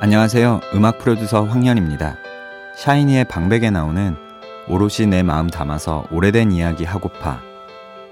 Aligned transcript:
안녕하세요. 0.00 0.60
음악 0.74 0.98
프로듀서 0.98 1.42
황현입니다. 1.42 2.18
샤이니의 2.76 3.24
방백에 3.24 3.70
나오는 3.70 4.14
오롯이 4.68 5.08
내 5.08 5.24
마음 5.24 5.48
담아서 5.48 6.04
오래된 6.12 6.52
이야기 6.52 6.84
하고파 6.84 7.40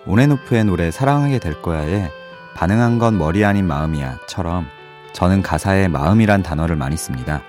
온앤오프의 0.04 0.64
노래 0.64 0.90
사랑하게 0.90 1.38
될 1.38 1.62
거야에 1.62 2.10
반응한 2.56 2.98
건 2.98 3.16
머리 3.18 3.44
아닌 3.44 3.68
마음이야처럼 3.68 4.66
저는 5.12 5.42
가사에 5.42 5.86
마음이란 5.86 6.42
단어를 6.42 6.74
많이 6.74 6.96
씁니다. 6.96 7.42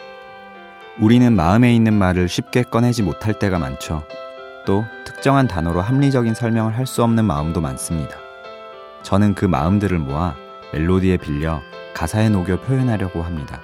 우리는 0.99 1.35
마음에 1.35 1.73
있는 1.73 1.95
말을 1.95 2.29
쉽게 2.29 2.61
꺼내지 2.61 3.01
못할 3.01 3.39
때가 3.39 3.57
많죠. 3.57 4.03
또 4.67 4.85
특정한 5.03 5.47
단어로 5.47 5.81
합리적인 5.81 6.35
설명을 6.35 6.77
할 6.77 6.85
수 6.85 7.03
없는 7.03 7.25
마음도 7.25 7.59
많습니다. 7.59 8.15
저는 9.01 9.33
그 9.33 9.45
마음들을 9.45 9.97
모아 9.97 10.35
멜로디에 10.73 11.17
빌려 11.17 11.59
가사에 11.95 12.29
녹여 12.29 12.59
표현하려고 12.61 13.23
합니다. 13.23 13.59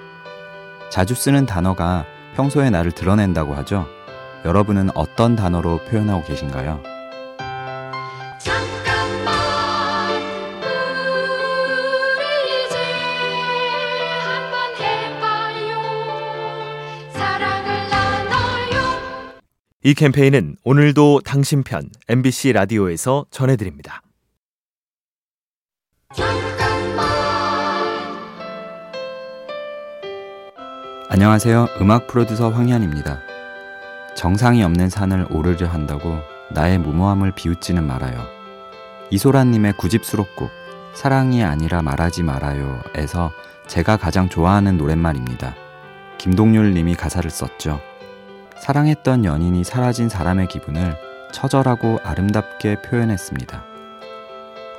자주 0.94 1.16
쓰는 1.16 1.48
단어가 1.48 2.06
평소에 2.36 2.70
나를 2.70 2.92
드러낸다고 2.92 3.56
하죠. 3.56 3.88
여러분은 4.46 4.92
어떤 4.94 5.36
단어로 5.36 5.80
표현하고 5.86 6.24
계신가요? 6.24 6.84
이 19.82 19.94
캠페인은 19.96 20.58
오늘도 20.64 21.22
당신 21.26 21.64
편 21.64 21.90
MBC 22.08 22.54
라디오에서 22.54 23.26
전해드립니다. 23.32 24.04
안녕하세요. 31.14 31.68
음악 31.80 32.08
프로듀서 32.08 32.50
황현입니다. 32.50 33.20
정상이 34.16 34.64
없는 34.64 34.90
산을 34.90 35.28
오르려 35.30 35.68
한다고 35.68 36.18
나의 36.50 36.80
무모함을 36.80 37.34
비웃지는 37.34 37.86
말아요. 37.86 38.20
이소라님의 39.12 39.74
구집 39.74 40.06
수록곡 40.06 40.50
사랑이 40.96 41.44
아니라 41.44 41.84
말하지 41.84 42.24
말아요에서 42.24 43.32
제가 43.68 43.98
가장 43.98 44.28
좋아하는 44.28 44.76
노랫말입니다. 44.78 45.54
김동률 46.18 46.74
님이 46.74 46.96
가사를 46.96 47.30
썼죠. 47.30 47.80
사랑했던 48.58 49.24
연인이 49.24 49.64
사라진 49.64 50.10
사람의 50.10 50.48
기분을 50.48 50.98
처절하고 51.32 52.00
아름답게 52.04 52.82
표현했습니다. 52.82 53.64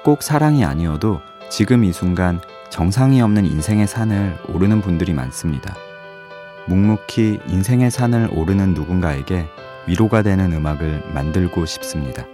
꼭 0.02 0.24
사랑이 0.24 0.64
아니어도 0.64 1.20
지금 1.48 1.84
이 1.84 1.92
순간 1.92 2.40
정상이 2.70 3.22
없는 3.22 3.44
인생의 3.44 3.86
산을 3.86 4.38
오르는 4.48 4.80
분들이 4.80 5.12
많습니다. 5.12 5.76
묵묵히 6.66 7.40
인생의 7.46 7.90
산을 7.90 8.28
오르는 8.32 8.74
누군가에게 8.74 9.46
위로가 9.86 10.22
되는 10.22 10.52
음악을 10.52 11.12
만들고 11.12 11.66
싶습니다. 11.66 12.26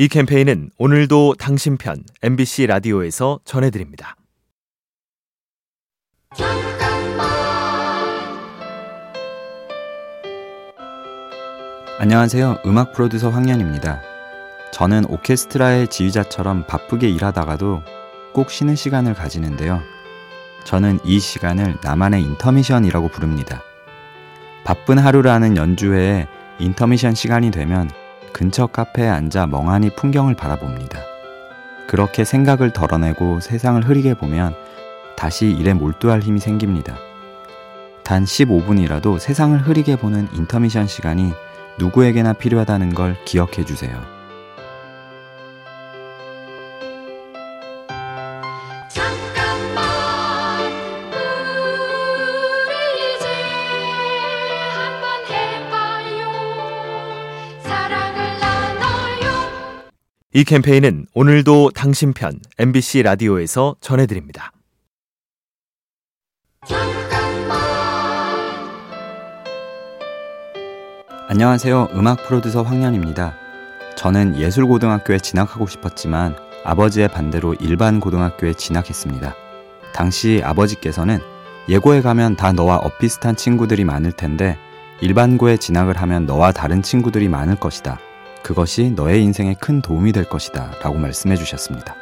이 0.00 0.06
캠페인은 0.06 0.70
오늘도 0.78 1.34
당신 1.40 1.76
편 1.76 2.04
MBC 2.22 2.68
라디오에서 2.68 3.40
전해드립니다. 3.44 4.14
안녕하세요. 12.00 12.58
음악 12.64 12.92
프로듀서 12.92 13.28
황현입니다. 13.28 14.00
저는 14.70 15.06
오케스트라의 15.08 15.88
지휘자처럼 15.88 16.64
바쁘게 16.68 17.08
일하다가도 17.08 17.82
꼭 18.32 18.52
쉬는 18.52 18.76
시간을 18.76 19.14
가지는데요. 19.14 19.80
저는 20.62 21.00
이 21.04 21.18
시간을 21.18 21.78
나만의 21.82 22.22
인터미션이라고 22.22 23.08
부릅니다. 23.08 23.62
바쁜 24.62 24.96
하루라는 24.96 25.56
연주회에 25.56 26.28
인터미션 26.60 27.16
시간이 27.16 27.50
되면 27.50 27.90
근처 28.32 28.68
카페에 28.68 29.08
앉아 29.08 29.48
멍하니 29.48 29.96
풍경을 29.96 30.36
바라봅니다. 30.36 31.00
그렇게 31.88 32.22
생각을 32.22 32.72
덜어내고 32.72 33.40
세상을 33.40 33.82
흐리게 33.82 34.14
보면 34.14 34.54
다시 35.16 35.50
일에 35.50 35.74
몰두할 35.74 36.20
힘이 36.20 36.38
생깁니다. 36.38 36.96
단 38.04 38.22
15분이라도 38.22 39.18
세상을 39.18 39.58
흐리게 39.58 39.96
보는 39.96 40.28
인터미션 40.32 40.86
시간이 40.86 41.32
누구에게나 41.78 42.32
필요하다는 42.34 42.94
걸 42.94 43.16
기억해 43.24 43.64
주세요. 43.64 44.18
이 60.34 60.44
캠페인은 60.44 61.06
오늘도 61.14 61.70
당신 61.74 62.12
편 62.12 62.38
MBC 62.58 63.02
라디오에서 63.02 63.74
전해드립니다. 63.80 64.52
안녕하세요. 71.30 71.88
음악 71.92 72.26
프로듀서 72.26 72.62
황년입니다. 72.62 73.34
저는 73.96 74.36
예술고등학교에 74.36 75.18
진학하고 75.18 75.66
싶었지만 75.66 76.34
아버지의 76.64 77.08
반대로 77.08 77.52
일반 77.60 78.00
고등학교에 78.00 78.54
진학했습니다. 78.54 79.34
당시 79.92 80.40
아버지께서는 80.42 81.18
예고에 81.68 82.00
가면 82.00 82.36
다 82.36 82.52
너와 82.52 82.78
엇비슷한 82.78 83.36
친구들이 83.36 83.84
많을 83.84 84.10
텐데 84.12 84.56
일반고에 85.02 85.58
진학을 85.58 85.98
하면 85.98 86.24
너와 86.24 86.52
다른 86.52 86.80
친구들이 86.80 87.28
많을 87.28 87.56
것이다. 87.56 87.98
그것이 88.42 88.92
너의 88.96 89.22
인생에 89.22 89.54
큰 89.60 89.82
도움이 89.82 90.12
될 90.12 90.24
것이다. 90.24 90.70
라고 90.82 90.96
말씀해 90.96 91.36
주셨습니다. 91.36 91.94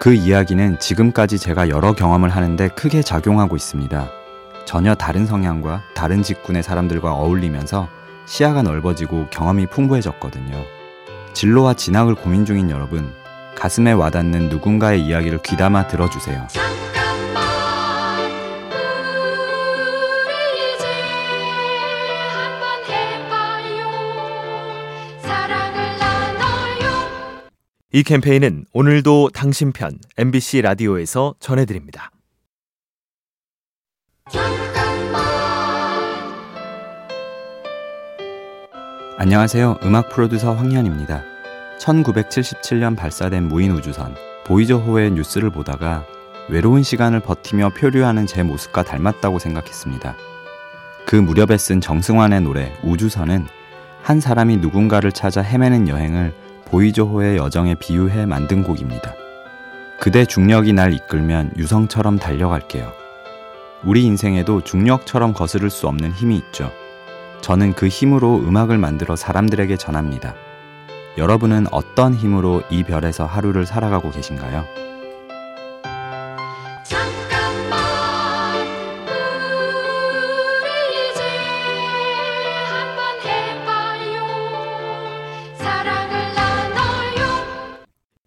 그 0.00 0.14
이야기는 0.14 0.78
지금까지 0.78 1.38
제가 1.38 1.68
여러 1.68 1.92
경험을 1.92 2.30
하는데 2.30 2.68
크게 2.68 3.02
작용하고 3.02 3.54
있습니다. 3.54 4.08
전혀 4.64 4.94
다른 4.94 5.26
성향과 5.26 5.82
다른 5.94 6.22
직군의 6.22 6.62
사람들과 6.62 7.12
어울리면서 7.12 7.90
시야가 8.26 8.62
넓어지고 8.62 9.28
경험이 9.30 9.66
풍부해졌거든요. 9.66 10.64
진로와 11.32 11.74
진학을 11.74 12.14
고민 12.14 12.44
중인 12.44 12.70
여러분, 12.70 13.12
가슴에 13.54 13.92
와닿는 13.92 14.48
누군가의 14.48 15.02
이야기를 15.02 15.42
귀담아 15.42 15.86
들어주세요. 15.86 16.46
이 27.92 28.02
캠페인은 28.02 28.66
오늘도 28.74 29.30
당신 29.32 29.72
편 29.72 29.98
MBC 30.18 30.60
라디오에서 30.60 31.34
전해드립니다. 31.40 32.10
안녕하세요. 39.18 39.78
음악 39.82 40.10
프로듀서 40.10 40.52
황현입니다. 40.52 41.22
1977년 41.78 42.94
발사된 42.98 43.48
무인 43.48 43.70
우주선 43.70 44.14
보이저호의 44.44 45.12
뉴스를 45.12 45.48
보다가 45.48 46.04
외로운 46.50 46.82
시간을 46.82 47.20
버티며 47.20 47.70
표류하는 47.70 48.26
제 48.26 48.42
모습과 48.42 48.82
닮았다고 48.82 49.38
생각했습니다. 49.38 50.16
그 51.06 51.16
무렵에 51.16 51.56
쓴 51.56 51.80
정승환의 51.80 52.42
노래 52.42 52.76
우주선은 52.82 53.46
한 54.02 54.20
사람이 54.20 54.58
누군가를 54.58 55.12
찾아 55.12 55.40
헤매는 55.40 55.88
여행을 55.88 56.34
보이저호의 56.66 57.38
여정에 57.38 57.76
비유해 57.76 58.26
만든 58.26 58.62
곡입니다. 58.62 59.14
그대 59.98 60.26
중력이 60.26 60.74
날 60.74 60.92
이끌면 60.92 61.52
유성처럼 61.56 62.18
달려갈게요. 62.18 62.92
우리 63.82 64.04
인생에도 64.04 64.60
중력처럼 64.60 65.32
거스를 65.32 65.70
수 65.70 65.88
없는 65.88 66.12
힘이 66.12 66.36
있죠. 66.36 66.70
저는 67.40 67.74
그 67.74 67.88
힘으로 67.88 68.38
음악을 68.38 68.78
만들어 68.78 69.16
사람들에게 69.16 69.76
전합니다. 69.76 70.34
여러분은 71.18 71.66
어떤 71.70 72.14
힘으로 72.14 72.62
이 72.70 72.82
별에서 72.82 73.24
하루를 73.24 73.66
살아가고 73.66 74.10
계신가요? 74.10 74.64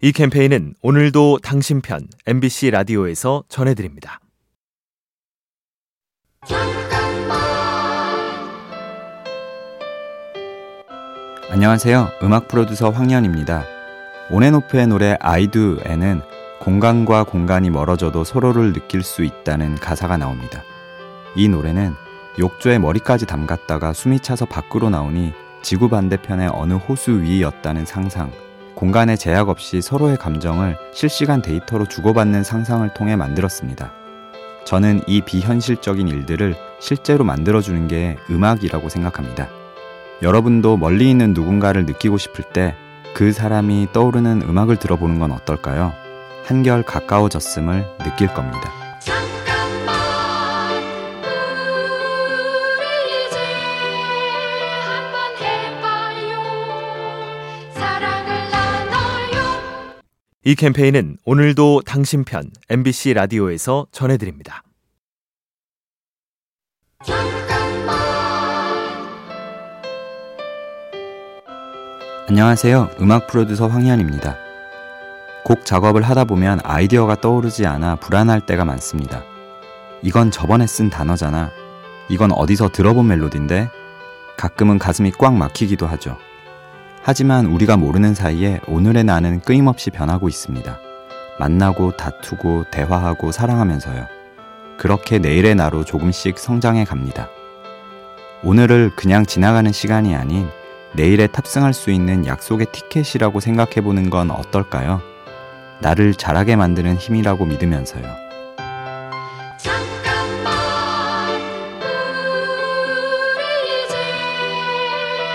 이 0.01 0.13
캠페인은 0.13 0.75
오늘도 0.81 1.39
당신 1.43 1.81
편 1.81 2.07
MBC 2.25 2.71
라디오에서 2.71 3.43
전해드립니다. 3.49 4.21
안녕하세요. 11.51 12.09
음악 12.21 12.47
프로듀서 12.47 12.91
황현입니다. 12.91 13.63
온앤오프의 14.29 14.85
노래 14.85 15.17
아이두에는 15.19 16.21
공간과 16.59 17.23
공간이 17.23 17.71
멀어져도 17.71 18.23
서로를 18.23 18.71
느낄 18.71 19.01
수 19.01 19.23
있다는 19.23 19.73
가사가 19.73 20.17
나옵니다. 20.17 20.61
이 21.35 21.49
노래는 21.49 21.95
욕조에 22.37 22.77
머리까지 22.77 23.25
담갔다가 23.25 23.93
숨이 23.93 24.19
차서 24.19 24.45
밖으로 24.45 24.91
나오니 24.91 25.33
지구 25.63 25.89
반대편의 25.89 26.51
어느 26.53 26.73
호수 26.75 27.23
위였다는 27.23 27.83
상상, 27.87 28.31
공간의 28.75 29.17
제약 29.17 29.49
없이 29.49 29.81
서로의 29.81 30.17
감정을 30.17 30.77
실시간 30.93 31.41
데이터로 31.41 31.87
주고받는 31.87 32.43
상상을 32.43 32.87
통해 32.93 33.15
만들었습니다. 33.15 33.91
저는 34.65 35.01
이 35.07 35.21
비현실적인 35.21 36.09
일들을 36.09 36.55
실제로 36.79 37.23
만들어주는 37.23 37.87
게 37.87 38.17
음악이라고 38.29 38.87
생각합니다. 38.87 39.58
여러분도 40.21 40.77
멀리 40.77 41.09
있는 41.09 41.33
누군가를 41.33 41.85
느끼고 41.85 42.17
싶을 42.17 42.45
때 42.53 42.75
그 43.13 43.33
사람이 43.33 43.89
떠오르는 43.91 44.43
음악을 44.43 44.77
들어보는 44.77 45.19
건 45.19 45.31
어떨까요? 45.31 45.93
한결 46.45 46.83
가까워졌음을 46.83 47.85
느낄 47.99 48.27
겁니다. 48.33 48.71
잠깐만 48.99 49.95
우리 52.77 53.27
이제 53.27 53.37
한번 54.85 55.35
해봐요 55.37 56.39
사랑을 57.73 58.49
나눠요 58.51 60.01
이 60.45 60.55
캠페인은 60.55 61.17
오늘도 61.25 61.81
당신 61.85 62.23
편 62.23 62.49
MBC 62.69 63.13
라디오에서 63.15 63.87
전해드립니다. 63.91 64.63
안녕하세요. 72.29 72.91
음악 73.01 73.25
프로듀서 73.25 73.67
황현입니다. 73.67 74.37
곡 75.43 75.65
작업을 75.65 76.03
하다 76.03 76.25
보면 76.25 76.59
아이디어가 76.63 77.15
떠오르지 77.21 77.65
않아 77.65 77.95
불안할 77.95 78.41
때가 78.41 78.65
많습니다. 78.65 79.23
이건 80.03 80.29
저번에 80.29 80.67
쓴 80.67 80.91
단어잖아. 80.91 81.49
이건 82.07 82.31
어디서 82.31 82.69
들어본 82.69 83.07
멜로디인데? 83.07 83.71
가끔은 84.37 84.77
가슴이 84.77 85.11
꽉 85.17 85.33
막히기도 85.33 85.87
하죠. 85.87 86.17
하지만 87.01 87.47
우리가 87.47 87.77
모르는 87.77 88.13
사이에 88.13 88.61
오늘의 88.67 89.05
나는 89.05 89.39
끊임없이 89.39 89.89
변하고 89.89 90.29
있습니다. 90.29 90.77
만나고 91.39 91.97
다투고 91.97 92.65
대화하고 92.69 93.31
사랑하면서요. 93.31 94.05
그렇게 94.77 95.17
내일의 95.17 95.55
나로 95.55 95.83
조금씩 95.83 96.37
성장해 96.37 96.85
갑니다. 96.85 97.27
오늘을 98.43 98.91
그냥 98.95 99.25
지나가는 99.25 99.71
시간이 99.71 100.15
아닌 100.15 100.47
내일에 100.93 101.27
탑승할 101.27 101.73
수 101.73 101.91
있는 101.91 102.25
약속의 102.25 102.67
티켓이라고 102.71 103.39
생각해 103.39 103.81
보는 103.81 104.09
건 104.09 104.31
어떨까요? 104.31 105.01
나를 105.81 106.13
잘하게 106.15 106.55
만드는 106.55 106.95
힘이라고 106.97 107.45
믿으면서요. 107.45 108.03
잠깐만 109.57 110.53
우리 113.35 113.85
이제 113.85 113.95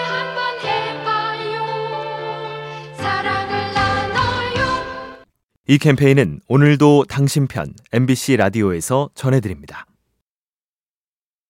한번 0.09 0.59
해봐요 0.61 1.65
사랑을 2.97 3.73
나눠요 3.75 5.25
이 5.67 5.79
캠페인은 5.79 6.41
오늘도 6.49 7.05
당신 7.09 7.47
편 7.47 7.73
MBC 7.93 8.37
라디오에서 8.37 9.11
전해드립니다. 9.15 9.87